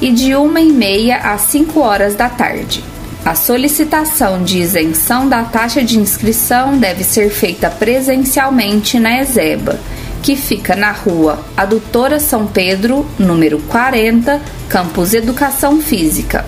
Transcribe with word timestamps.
e 0.00 0.10
de 0.10 0.30
1h30 0.30 1.20
às 1.22 1.42
5 1.42 1.78
horas 1.80 2.14
da 2.14 2.28
tarde. 2.28 2.82
A 3.24 3.34
solicitação 3.34 4.42
de 4.42 4.58
isenção 4.58 5.28
da 5.28 5.42
taxa 5.42 5.82
de 5.82 5.98
inscrição 5.98 6.78
deve 6.78 7.04
ser 7.04 7.28
feita 7.28 7.68
presencialmente 7.68 8.98
na 8.98 9.20
Ezeba, 9.20 9.78
que 10.22 10.34
fica 10.34 10.74
na 10.74 10.92
rua 10.92 11.38
Adutora 11.54 12.18
São 12.18 12.46
Pedro, 12.46 13.06
número 13.18 13.58
40, 13.68 14.40
Campus 14.70 15.12
Educação 15.12 15.82
Física. 15.82 16.46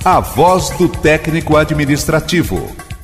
a 0.03 0.19
voz 0.19 0.71
do 0.71 0.89
técnico 0.89 1.55
administrativo. 1.55 2.82